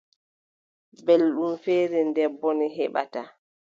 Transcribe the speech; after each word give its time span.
Belɗum 1.05 1.53
feere 1.63 1.99
nder 2.07 2.29
bone 2.39 2.65
heɓata. 2.77 3.21